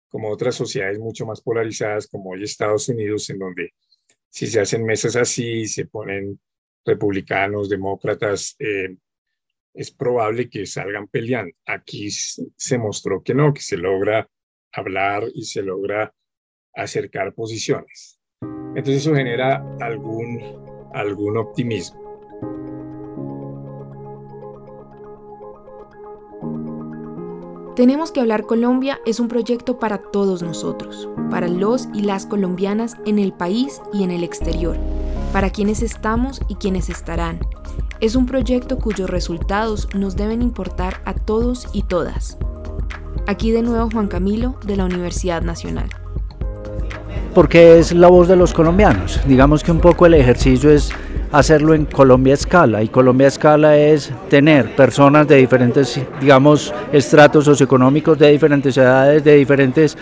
como 0.10 0.30
otras 0.30 0.54
sociedades 0.54 1.00
mucho 1.00 1.26
más 1.26 1.42
polarizadas 1.42 2.08
como 2.08 2.30
hoy 2.30 2.44
Estados 2.44 2.88
Unidos, 2.88 3.32
en 3.32 3.40
donde 3.40 3.74
si 4.30 4.46
se 4.46 4.60
hacen 4.60 4.86
mesas 4.86 5.16
así, 5.16 5.66
se 5.66 5.88
ponen 5.88 6.40
republicanos, 6.86 7.68
demócratas, 7.68 8.56
eh, 8.60 8.96
es 9.74 9.92
probable 9.92 10.50
que 10.50 10.68
salgan 10.68 11.08
peleando. 11.08 11.56
Aquí 11.66 12.10
se 12.12 12.78
mostró 12.78 13.24
que 13.24 13.34
no, 13.34 13.54
que 13.54 13.62
se 13.62 13.76
logra 13.76 14.30
hablar 14.72 15.24
y 15.34 15.46
se 15.46 15.64
logra 15.64 16.14
acercar 16.76 17.34
posiciones. 17.34 18.20
Entonces 18.42 18.98
eso 18.98 19.16
genera 19.16 19.64
algún, 19.80 20.90
algún 20.94 21.38
optimismo. 21.38 22.02
Tenemos 27.76 28.12
que 28.12 28.20
hablar 28.20 28.44
Colombia 28.44 29.00
es 29.04 29.20
un 29.20 29.28
proyecto 29.28 29.80
para 29.80 29.98
todos 29.98 30.44
nosotros, 30.44 31.10
para 31.32 31.48
los 31.48 31.90
y 31.92 32.04
las 32.04 32.28
colombianas 32.28 32.98
en 33.08 33.18
el 33.18 33.34
país 33.34 33.82
y 33.92 34.04
en 34.04 34.12
el 34.12 34.24
exterior, 34.24 34.78
para 35.32 35.50
quienes 35.50 35.82
estamos 35.82 36.40
y 36.48 36.56
quienes 36.56 36.90
estarán. 36.90 37.40
Es 38.00 38.16
un 38.16 38.28
proyecto 38.28 38.78
cuyos 38.78 39.10
resultados 39.10 39.90
nos 39.96 40.16
deben 40.16 40.44
importar 40.44 41.02
a 41.06 41.16
todos 41.16 41.68
y 41.74 41.82
todas. 41.82 42.38
Aquí 43.26 43.50
de 43.50 43.64
nuevo 43.64 43.90
Juan 43.92 44.08
Camilo 44.08 44.56
de 44.68 44.76
la 44.76 44.86
Universidad 44.86 45.42
Nacional. 45.42 45.90
Porque 47.34 47.80
es 47.80 47.92
la 47.92 48.08
voz 48.08 48.28
de 48.28 48.36
los 48.36 48.54
colombianos. 48.54 49.20
Digamos 49.28 49.64
que 49.64 49.72
un 49.72 49.80
poco 49.80 50.06
el 50.06 50.14
ejercicio 50.14 50.70
es 50.70 50.92
hacerlo 51.34 51.74
en 51.74 51.86
Colombia 51.86 52.36
Escala. 52.36 52.84
Y 52.84 52.88
Colombia 52.88 53.28
Escala 53.28 53.76
es 53.76 54.12
tener 54.30 54.76
personas 54.76 55.28
de 55.28 55.38
diferentes, 55.38 56.00
digamos, 56.22 56.74
estratos 56.94 57.46
socioeconómicos, 57.46 58.18
de 58.20 58.30
diferentes 58.30 58.78
edades, 58.78 59.24
de 59.24 59.36
diferentes 59.36 59.98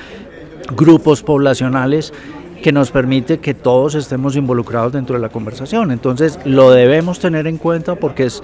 grupos 0.76 1.24
poblacionales 1.24 2.14
que 2.62 2.72
nos 2.72 2.92
permite 2.92 3.40
que 3.40 3.54
todos 3.54 3.96
estemos 3.96 4.36
involucrados 4.36 4.94
dentro 4.94 5.16
de 5.16 5.22
la 5.22 5.30
conversación. 5.30 5.92
Entonces 5.92 6.38
lo 6.46 6.70
debemos 6.70 7.20
tener 7.20 7.48
en 7.48 7.58
cuenta 7.58 7.96
porque 7.96 8.26
es 8.26 8.44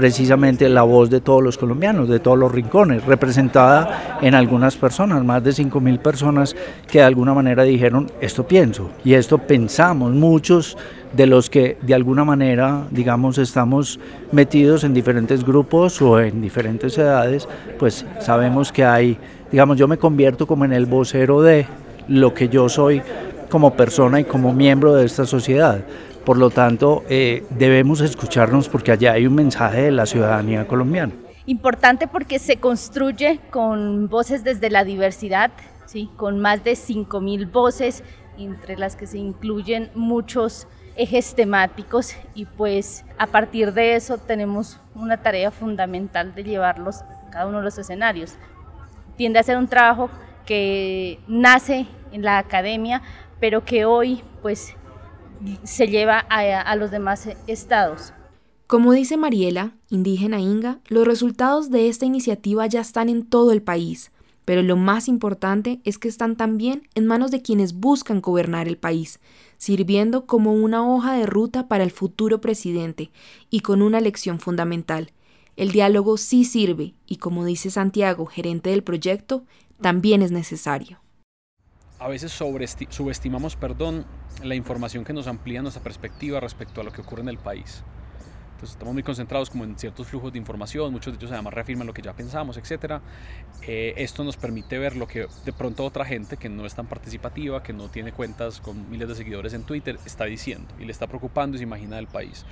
precisamente 0.00 0.66
la 0.70 0.82
voz 0.82 1.10
de 1.10 1.20
todos 1.20 1.42
los 1.42 1.58
colombianos, 1.58 2.08
de 2.08 2.20
todos 2.20 2.38
los 2.38 2.50
rincones, 2.50 3.04
representada 3.04 4.18
en 4.22 4.34
algunas 4.34 4.74
personas, 4.74 5.22
más 5.22 5.44
de 5.44 5.50
5.000 5.50 5.98
personas 5.98 6.56
que 6.90 7.00
de 7.00 7.04
alguna 7.04 7.34
manera 7.34 7.64
dijeron, 7.64 8.10
esto 8.18 8.48
pienso 8.48 8.88
y 9.04 9.12
esto 9.12 9.36
pensamos, 9.36 10.14
muchos 10.14 10.78
de 11.12 11.26
los 11.26 11.50
que 11.50 11.76
de 11.82 11.92
alguna 11.92 12.24
manera, 12.24 12.84
digamos, 12.90 13.36
estamos 13.36 14.00
metidos 14.32 14.84
en 14.84 14.94
diferentes 14.94 15.44
grupos 15.44 16.00
o 16.00 16.18
en 16.18 16.40
diferentes 16.40 16.96
edades, 16.96 17.46
pues 17.78 18.06
sabemos 18.20 18.72
que 18.72 18.86
hay, 18.86 19.18
digamos, 19.52 19.76
yo 19.76 19.86
me 19.86 19.98
convierto 19.98 20.46
como 20.46 20.64
en 20.64 20.72
el 20.72 20.86
vocero 20.86 21.42
de 21.42 21.66
lo 22.08 22.32
que 22.32 22.48
yo 22.48 22.70
soy 22.70 23.02
como 23.50 23.74
persona 23.74 24.18
y 24.18 24.24
como 24.24 24.54
miembro 24.54 24.94
de 24.94 25.04
esta 25.04 25.26
sociedad. 25.26 25.84
Por 26.24 26.38
lo 26.38 26.50
tanto, 26.50 27.04
eh, 27.08 27.44
debemos 27.50 28.00
escucharnos 28.00 28.68
porque 28.68 28.92
allá 28.92 29.12
hay 29.12 29.26
un 29.26 29.34
mensaje 29.34 29.82
de 29.82 29.90
la 29.90 30.06
ciudadanía 30.06 30.66
colombiana. 30.66 31.12
Importante 31.46 32.06
porque 32.06 32.38
se 32.38 32.58
construye 32.58 33.40
con 33.50 34.08
voces 34.08 34.44
desde 34.44 34.70
la 34.70 34.84
diversidad, 34.84 35.50
¿sí? 35.86 36.10
con 36.16 36.38
más 36.38 36.62
de 36.62 36.72
5.000 36.72 37.50
voces, 37.50 38.04
entre 38.38 38.76
las 38.76 38.96
que 38.96 39.06
se 39.06 39.18
incluyen 39.18 39.90
muchos 39.94 40.66
ejes 40.96 41.34
temáticos 41.34 42.14
y 42.34 42.44
pues 42.44 43.04
a 43.18 43.26
partir 43.26 43.72
de 43.72 43.94
eso 43.94 44.18
tenemos 44.18 44.80
una 44.94 45.16
tarea 45.18 45.50
fundamental 45.50 46.34
de 46.34 46.44
llevarlos 46.44 47.02
a 47.02 47.30
cada 47.30 47.46
uno 47.46 47.58
de 47.58 47.64
los 47.64 47.78
escenarios. 47.78 48.34
Tiende 49.16 49.38
a 49.38 49.42
ser 49.42 49.56
un 49.56 49.68
trabajo 49.68 50.10
que 50.46 51.20
nace 51.26 51.86
en 52.12 52.22
la 52.22 52.38
academia, 52.38 53.02
pero 53.38 53.64
que 53.64 53.84
hoy 53.84 54.22
pues 54.42 54.74
se 55.62 55.88
lleva 55.88 56.18
a, 56.18 56.76
los 56.76 56.90
demás 56.90 57.28
estados. 57.46 58.12
Como 58.66 58.92
dice 58.92 59.16
Mariela, 59.16 59.72
indígena 59.88 60.38
Inga, 60.38 60.78
los 60.88 61.06
resultados 61.06 61.70
de 61.70 61.88
esta 61.88 62.06
iniciativa 62.06 62.66
ya 62.66 62.80
están 62.80 63.08
en 63.08 63.26
todo 63.26 63.52
el 63.52 63.62
país, 63.62 64.12
pero 64.44 64.62
lo 64.62 64.76
más 64.76 65.08
importante 65.08 65.80
es 65.84 65.98
que 65.98 66.08
están 66.08 66.36
también 66.36 66.88
en 66.94 67.06
manos 67.06 67.30
de 67.30 67.42
quienes 67.42 67.72
buscan 67.74 68.20
gobernar 68.20 68.68
el 68.68 68.78
país, 68.78 69.20
sirviendo 69.58 70.26
como 70.26 70.54
una 70.54 70.88
hoja 70.88 71.14
de 71.14 71.26
ruta 71.26 71.68
para 71.68 71.84
el 71.84 71.90
futuro 71.90 72.40
presidente 72.40 73.10
y 73.50 73.60
con 73.60 73.82
una 73.82 74.00
lección 74.00 74.38
fundamental. 74.38 75.12
El 75.56 75.72
diálogo 75.72 76.16
sí 76.16 76.44
sirve 76.44 76.94
y 77.06 77.16
como 77.16 77.44
dice 77.44 77.70
Santiago, 77.70 78.26
gerente 78.26 78.70
del 78.70 78.82
proyecto, 78.82 79.44
también 79.80 80.22
es 80.22 80.30
necesario. 80.30 80.99
A 82.00 82.08
veces 82.08 82.32
subestimamos 82.32 83.56
perdón, 83.56 84.06
la 84.42 84.54
información 84.54 85.04
que 85.04 85.12
nos 85.12 85.26
amplía 85.26 85.60
nuestra 85.60 85.82
perspectiva 85.82 86.40
respecto 86.40 86.80
a 86.80 86.84
lo 86.84 86.92
que 86.92 87.02
ocurre 87.02 87.20
en 87.20 87.28
el 87.28 87.36
país. 87.36 87.84
Entonces 88.60 88.74
estamos 88.74 88.92
muy 88.92 89.02
concentrados 89.02 89.48
como 89.48 89.64
en 89.64 89.78
ciertos 89.78 90.06
flujos 90.06 90.34
de 90.34 90.38
información, 90.38 90.92
muchos 90.92 91.14
de 91.14 91.16
ellos 91.16 91.32
además 91.32 91.54
reafirman 91.54 91.86
lo 91.86 91.94
que 91.94 92.02
ya 92.02 92.12
pensamos, 92.12 92.58
etc. 92.58 93.00
Eh, 93.66 93.94
esto 93.96 94.22
nos 94.22 94.36
permite 94.36 94.78
ver 94.78 94.96
lo 94.96 95.08
que 95.08 95.26
de 95.46 95.52
pronto 95.54 95.82
otra 95.82 96.04
gente 96.04 96.36
que 96.36 96.50
no 96.50 96.66
es 96.66 96.74
tan 96.74 96.86
participativa, 96.86 97.62
que 97.62 97.72
no 97.72 97.88
tiene 97.88 98.12
cuentas 98.12 98.60
con 98.60 98.90
miles 98.90 99.08
de 99.08 99.14
seguidores 99.14 99.54
en 99.54 99.62
Twitter, 99.62 99.98
está 100.04 100.26
diciendo 100.26 100.74
y 100.78 100.84
le 100.84 100.92
está 100.92 101.06
preocupando 101.06 101.54
y 101.54 101.58
se 101.58 101.64
imagina 101.64 101.96
del 101.96 102.06
país. 102.06 102.44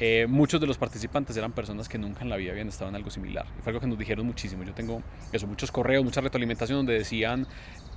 Eh, 0.00 0.26
muchos 0.28 0.60
de 0.60 0.66
los 0.66 0.78
participantes 0.78 1.36
eran 1.36 1.52
personas 1.52 1.88
que 1.88 1.96
nunca 1.96 2.22
en 2.22 2.28
la 2.28 2.36
vida 2.36 2.50
habían 2.50 2.66
estado 2.66 2.88
en 2.88 2.96
algo 2.96 3.10
similar. 3.10 3.46
Fue 3.62 3.70
algo 3.70 3.80
que 3.80 3.86
nos 3.86 3.98
dijeron 3.98 4.26
muchísimo. 4.26 4.64
Yo 4.64 4.74
tengo 4.74 5.00
eso, 5.30 5.46
muchos 5.46 5.70
correos, 5.70 6.02
mucha 6.02 6.20
retroalimentación 6.20 6.78
donde 6.78 6.94
decían 6.94 7.46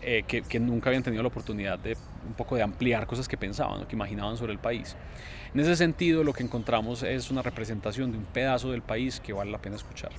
eh, 0.02 0.24
que, 0.28 0.44
que, 0.44 0.60
nunca 0.60 0.92
habían 0.92 1.02
tenido 1.02 1.24
la 1.24 1.30
oportunidad 1.30 1.80
de 1.80 1.98
un 2.28 2.36
poco 2.36 2.56
de 2.56 2.62
ampliar 2.62 3.08
cosas 3.08 3.28
que 3.28 3.38
pensaban 3.38 3.82
o 3.82 3.88
que 3.88 3.96
imaginaban 3.96 4.38
sobre 4.38 4.54
el 4.54 4.60
país. 4.60 4.96
En 5.54 5.60
ese 5.60 5.76
sentido, 5.76 6.24
lo 6.24 6.34
que 6.34 6.44
encontramos 6.44 7.04
es 7.04 7.32
una 7.32 7.42
representación 7.42 8.12
de 8.12 8.18
un 8.18 8.26
pedazo 8.26 8.72
del 8.72 8.82
país 8.82 9.20
que 9.20 9.34
vale 9.34 9.52
la 9.52 9.58
pena 9.58 9.76
escuchar. 9.76 10.12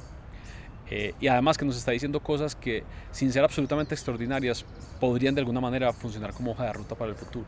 Eh, 0.90 1.14
y 1.20 1.28
además 1.28 1.56
que 1.56 1.64
nos 1.64 1.76
está 1.76 1.92
diciendo 1.92 2.18
cosas 2.20 2.56
que, 2.56 2.82
sin 3.12 3.32
ser 3.32 3.44
absolutamente 3.44 3.94
extraordinarias, 3.94 4.64
podrían 4.98 5.34
de 5.36 5.40
alguna 5.40 5.60
manera 5.60 5.92
funcionar 5.92 6.32
como 6.34 6.50
hoja 6.50 6.64
de 6.64 6.72
ruta 6.72 6.96
para 6.96 7.10
el 7.10 7.16
futuro. 7.16 7.46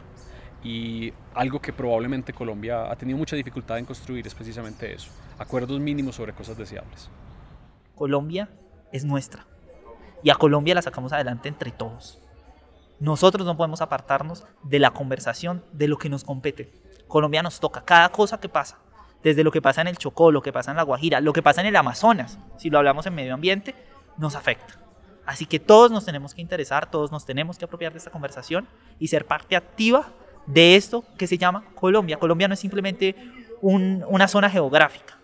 Y 0.62 1.12
algo 1.34 1.60
que 1.60 1.72
probablemente 1.72 2.32
Colombia 2.32 2.88
ha 2.88 2.94
tenido 2.94 3.18
mucha 3.18 3.34
dificultad 3.34 3.78
en 3.78 3.84
construir 3.84 4.24
es 4.24 4.34
precisamente 4.34 4.94
eso, 4.94 5.10
acuerdos 5.38 5.80
mínimos 5.80 6.14
sobre 6.14 6.32
cosas 6.32 6.56
deseables. 6.56 7.10
Colombia 7.96 8.48
es 8.92 9.04
nuestra 9.04 9.46
y 10.22 10.30
a 10.30 10.36
Colombia 10.36 10.76
la 10.76 10.82
sacamos 10.82 11.12
adelante 11.12 11.48
entre 11.48 11.72
todos. 11.72 12.20
Nosotros 13.00 13.44
no 13.44 13.56
podemos 13.56 13.80
apartarnos 13.80 14.46
de 14.62 14.78
la 14.78 14.92
conversación 14.92 15.64
de 15.72 15.88
lo 15.88 15.98
que 15.98 16.08
nos 16.08 16.22
compete. 16.22 16.70
Colombia 17.12 17.42
nos 17.42 17.60
toca 17.60 17.84
cada 17.84 18.08
cosa 18.08 18.40
que 18.40 18.48
pasa, 18.48 18.78
desde 19.22 19.44
lo 19.44 19.52
que 19.52 19.60
pasa 19.60 19.82
en 19.82 19.88
el 19.88 19.98
Chocó, 19.98 20.32
lo 20.32 20.40
que 20.40 20.50
pasa 20.50 20.70
en 20.70 20.78
la 20.78 20.82
Guajira, 20.82 21.20
lo 21.20 21.34
que 21.34 21.42
pasa 21.42 21.60
en 21.60 21.66
el 21.66 21.76
Amazonas, 21.76 22.38
si 22.56 22.70
lo 22.70 22.78
hablamos 22.78 23.04
en 23.04 23.14
medio 23.14 23.34
ambiente, 23.34 23.74
nos 24.16 24.34
afecta. 24.34 24.78
Así 25.26 25.44
que 25.44 25.60
todos 25.60 25.90
nos 25.90 26.06
tenemos 26.06 26.32
que 26.32 26.40
interesar, 26.40 26.90
todos 26.90 27.12
nos 27.12 27.26
tenemos 27.26 27.58
que 27.58 27.66
apropiar 27.66 27.92
de 27.92 27.98
esta 27.98 28.10
conversación 28.10 28.66
y 28.98 29.08
ser 29.08 29.26
parte 29.26 29.56
activa 29.56 30.08
de 30.46 30.74
esto 30.74 31.04
que 31.18 31.26
se 31.26 31.36
llama 31.36 31.66
Colombia. 31.74 32.16
Colombia 32.16 32.48
no 32.48 32.54
es 32.54 32.60
simplemente 32.60 33.14
una 33.60 34.26
zona 34.26 34.48
geográfica. 34.48 35.18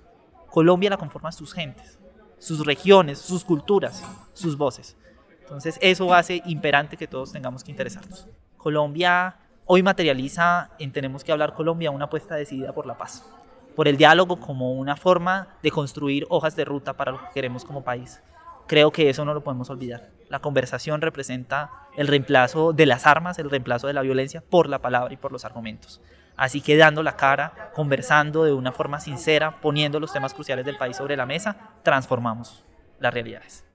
Colombia 0.50 0.90
la 0.90 0.98
conforman 0.98 1.32
sus 1.32 1.54
gentes, 1.54 1.98
sus 2.38 2.66
regiones, 2.66 3.18
sus 3.18 3.44
culturas, 3.44 4.04
sus 4.34 4.58
voces. 4.58 4.94
Entonces 5.40 5.78
eso 5.80 6.12
hace 6.12 6.42
imperante 6.44 6.98
que 6.98 7.06
todos 7.06 7.32
tengamos 7.32 7.64
que 7.64 7.70
interesarnos. 7.70 8.28
Colombia 8.58 9.38
Hoy 9.70 9.82
materializa 9.82 10.70
en 10.78 10.92
Tenemos 10.92 11.24
que 11.24 11.30
hablar 11.30 11.52
Colombia 11.52 11.90
una 11.90 12.06
apuesta 12.06 12.34
decidida 12.36 12.72
por 12.72 12.86
la 12.86 12.96
paz, 12.96 13.30
por 13.76 13.86
el 13.86 13.98
diálogo 13.98 14.40
como 14.40 14.72
una 14.72 14.96
forma 14.96 15.58
de 15.62 15.70
construir 15.70 16.24
hojas 16.30 16.56
de 16.56 16.64
ruta 16.64 16.94
para 16.94 17.12
lo 17.12 17.18
que 17.18 17.26
queremos 17.34 17.66
como 17.66 17.84
país. 17.84 18.22
creo 18.66 18.90
que 18.92 19.10
eso 19.10 19.26
no 19.26 19.34
lo 19.34 19.44
podemos 19.44 19.68
olvidar. 19.68 20.08
La 20.30 20.38
conversación 20.38 21.02
representa 21.02 21.70
el 21.98 22.06
reemplazo 22.06 22.72
de 22.72 22.86
las 22.86 23.06
armas, 23.06 23.38
el 23.38 23.50
reemplazo 23.50 23.88
de 23.88 23.92
la 23.92 24.00
violencia 24.00 24.40
por 24.40 24.70
la 24.70 24.78
palabra 24.78 25.12
y 25.12 25.18
por 25.18 25.32
los 25.32 25.44
argumentos. 25.44 26.00
Así 26.34 26.62
que 26.62 26.78
dando 26.78 27.02
la 27.02 27.16
cara, 27.16 27.70
conversando 27.74 28.44
de 28.44 28.54
una 28.54 28.72
forma 28.72 29.00
sincera, 29.00 29.60
poniendo 29.60 30.00
los 30.00 30.14
temas 30.14 30.32
cruciales 30.32 30.64
del 30.64 30.78
país 30.78 30.96
sobre 30.96 31.14
la 31.14 31.26
mesa, 31.26 31.74
transformamos 31.82 32.64
las 33.00 33.12
realidades. 33.12 33.67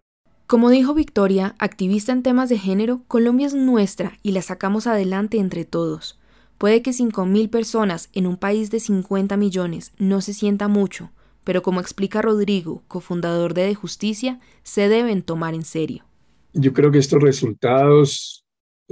Como 0.54 0.70
dijo 0.70 0.94
Victoria, 0.94 1.56
activista 1.58 2.12
en 2.12 2.22
temas 2.22 2.48
de 2.48 2.60
género, 2.60 3.02
Colombia 3.08 3.48
es 3.48 3.56
nuestra 3.56 4.20
y 4.22 4.34
la 4.34 4.44
sacamos 4.44 4.86
adelante 4.86 5.40
entre 5.40 5.66
todos. 5.66 6.20
Puede 6.60 6.84
que 6.84 6.92
5.000 6.92 7.50
personas 7.50 8.12
en 8.14 8.28
un 8.28 8.38
país 8.38 8.70
de 8.70 8.80
50 8.80 9.36
millones 9.36 9.94
no 9.98 10.22
se 10.22 10.32
sienta 10.32 10.68
mucho, 10.68 11.12
pero 11.44 11.64
como 11.64 11.82
explica 11.82 12.22
Rodrigo, 12.22 12.84
cofundador 12.88 13.56
de 13.56 13.64
De 13.64 13.74
Justicia, 13.74 14.40
se 14.62 14.90
deben 14.90 15.24
tomar 15.24 15.56
en 15.56 15.64
serio. 15.64 16.06
Yo 16.54 16.72
creo 16.72 16.92
que 16.92 17.00
estos 17.00 17.24
resultados 17.24 18.46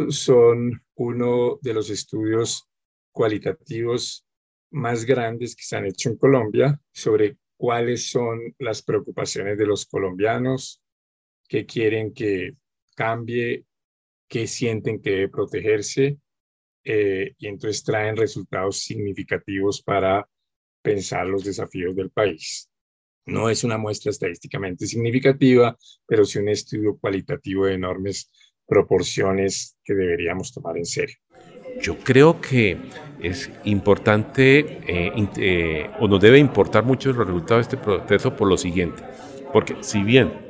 son 0.10 0.82
uno 0.96 1.60
de 1.62 1.76
los 1.76 1.92
estudios 1.92 2.68
cualitativos 3.12 4.26
más 4.72 5.06
grandes 5.06 5.56
que 5.56 5.64
se 5.64 5.78
han 5.78 5.86
hecho 5.86 6.10
en 6.10 6.18
Colombia 6.18 6.82
sobre 6.92 7.38
cuáles 7.56 8.10
son 8.10 8.40
las 8.58 8.82
preocupaciones 8.82 9.60
de 9.60 9.68
los 9.68 9.86
colombianos, 9.86 10.81
qué 11.52 11.66
quieren 11.66 12.14
que 12.14 12.54
cambie, 12.96 13.66
qué 14.30 14.48
sienten 14.48 15.02
que 15.02 15.10
debe 15.10 15.28
protegerse, 15.28 16.18
eh, 16.86 17.34
y 17.38 17.48
entonces 17.48 17.84
traen 17.84 18.16
resultados 18.16 18.80
significativos 18.80 19.82
para 19.82 20.26
pensar 20.82 21.28
los 21.28 21.44
desafíos 21.44 21.94
del 21.94 22.10
país. 22.10 22.70
No 23.26 23.50
es 23.50 23.66
una 23.66 23.78
muestra 23.78 24.12
estadísticamente 24.12 24.88
significativa, 24.88 25.78
pero 26.08 26.24
sí 26.24 26.40
un 26.40 26.48
estudio 26.48 26.98
cualitativo 26.98 27.66
de 27.66 27.74
enormes 27.74 28.32
proporciones 28.66 29.76
que 29.84 29.94
deberíamos 29.94 30.54
tomar 30.54 30.78
en 30.78 30.86
serio. 30.86 31.18
Yo 31.82 31.98
creo 31.98 32.40
que 32.40 32.78
es 33.22 33.52
importante 33.66 34.60
eh, 34.88 35.12
eh, 35.36 35.90
o 36.00 36.08
nos 36.08 36.22
debe 36.22 36.40
importar 36.40 36.86
mucho 36.86 37.10
el 37.10 37.18
resultado 37.18 37.58
de 37.58 37.64
este 37.64 37.78
proceso 37.78 38.38
por 38.38 38.48
lo 38.48 38.56
siguiente, 38.58 39.04
porque 39.52 39.76
si 39.82 40.02
bien 40.02 40.50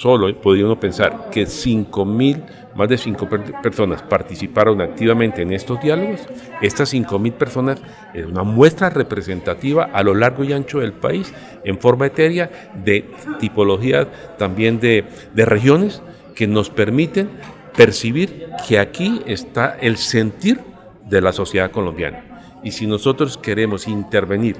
solo 0.00 0.34
podría 0.40 0.64
uno 0.64 0.78
pensar 0.78 1.30
que 1.30 1.44
5.000, 1.44 2.42
más 2.74 2.88
de 2.88 2.96
5.000 2.96 3.60
personas 3.60 4.02
participaron 4.02 4.80
activamente 4.80 5.42
en 5.42 5.52
estos 5.52 5.80
diálogos, 5.80 6.20
estas 6.60 6.92
5.000 6.92 7.32
personas 7.32 7.82
es 8.14 8.26
una 8.26 8.42
muestra 8.42 8.90
representativa 8.90 9.84
a 9.92 10.02
lo 10.02 10.14
largo 10.14 10.44
y 10.44 10.52
ancho 10.52 10.78
del 10.78 10.92
país 10.92 11.32
en 11.64 11.78
forma 11.78 12.06
etérea 12.06 12.50
de 12.84 13.10
tipologías 13.40 14.06
también 14.38 14.80
de, 14.80 15.04
de 15.34 15.44
regiones 15.44 16.02
que 16.34 16.46
nos 16.46 16.70
permiten 16.70 17.28
percibir 17.76 18.46
que 18.66 18.78
aquí 18.78 19.22
está 19.26 19.76
el 19.80 19.96
sentir 19.96 20.60
de 21.08 21.20
la 21.20 21.32
sociedad 21.32 21.70
colombiana. 21.70 22.24
Y 22.62 22.72
si 22.72 22.86
nosotros 22.86 23.38
queremos 23.38 23.86
intervenir 23.88 24.56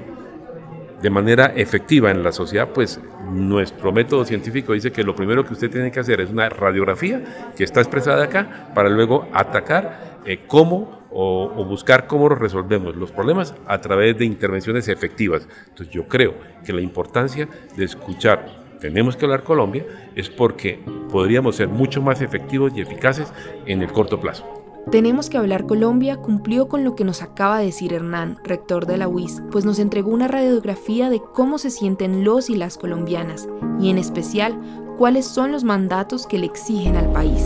de 1.01 1.09
manera 1.09 1.53
efectiva 1.55 2.11
en 2.11 2.23
la 2.23 2.31
sociedad, 2.31 2.69
pues 2.73 2.99
nuestro 3.31 3.91
método 3.91 4.25
científico 4.25 4.73
dice 4.73 4.91
que 4.91 5.03
lo 5.03 5.15
primero 5.15 5.45
que 5.45 5.53
usted 5.53 5.69
tiene 5.69 5.91
que 5.91 5.99
hacer 5.99 6.19
es 6.21 6.29
una 6.29 6.49
radiografía 6.49 7.51
que 7.55 7.63
está 7.63 7.79
expresada 7.79 8.25
acá 8.25 8.71
para 8.73 8.89
luego 8.89 9.27
atacar 9.33 10.19
eh, 10.25 10.41
cómo 10.47 10.99
o, 11.11 11.51
o, 11.55 11.65
buscar 11.65 12.05
cómo 12.05 12.29
resolvemos 12.29 12.95
los 12.95 13.11
problemas 13.11 13.55
a 13.65 13.81
través 13.81 14.17
de 14.17 14.25
intervenciones 14.25 14.87
efectivas. 14.87 15.47
Entonces 15.69 15.93
yo 15.93 16.07
creo 16.07 16.35
que 16.63 16.73
la 16.73 16.81
importancia 16.81 17.47
de 17.75 17.85
escuchar, 17.85 18.45
tenemos 18.79 19.15
que 19.15 19.25
hablar 19.25 19.43
Colombia, 19.43 19.85
es 20.15 20.29
porque 20.29 20.79
podríamos 21.11 21.55
ser 21.55 21.67
mucho 21.67 22.01
más 22.01 22.21
efectivos 22.21 22.73
y 22.75 22.81
eficaces 22.81 23.33
en 23.65 23.81
el 23.81 23.91
corto 23.91 24.19
plazo. 24.19 24.58
Tenemos 24.91 25.29
que 25.29 25.37
hablar 25.37 25.67
Colombia 25.67 26.17
cumplió 26.17 26.67
con 26.67 26.83
lo 26.83 26.95
que 26.95 27.03
nos 27.03 27.21
acaba 27.21 27.59
de 27.59 27.65
decir 27.65 27.93
Hernán, 27.93 28.39
rector 28.43 28.87
de 28.87 28.97
la 28.97 29.07
UIS, 29.07 29.43
pues 29.51 29.63
nos 29.63 29.77
entregó 29.77 30.09
una 30.09 30.27
radiografía 30.27 31.11
de 31.11 31.21
cómo 31.21 31.59
se 31.59 31.69
sienten 31.69 32.23
los 32.23 32.49
y 32.49 32.55
las 32.55 32.79
colombianas, 32.79 33.47
y 33.79 33.91
en 33.91 33.99
especial 33.99 34.57
cuáles 34.97 35.27
son 35.27 35.51
los 35.51 35.63
mandatos 35.63 36.25
que 36.25 36.39
le 36.39 36.47
exigen 36.47 36.95
al 36.95 37.11
país. 37.11 37.45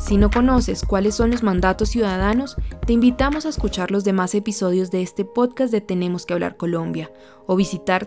Si 0.00 0.16
no 0.16 0.30
conoces 0.30 0.82
cuáles 0.84 1.14
son 1.14 1.30
los 1.30 1.42
mandatos 1.42 1.88
ciudadanos, 1.88 2.56
te 2.86 2.92
invitamos 2.92 3.44
a 3.44 3.48
escuchar 3.48 3.90
los 3.90 4.04
demás 4.04 4.34
episodios 4.34 4.92
de 4.92 5.02
este 5.02 5.24
podcast 5.24 5.72
de 5.72 5.80
Tenemos 5.80 6.26
que 6.26 6.34
hablar 6.34 6.56
Colombia 6.56 7.12
o 7.46 7.56
visitar 7.56 8.06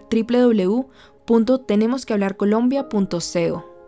www.tenemosquehablarcolombia.co. 1.29 3.78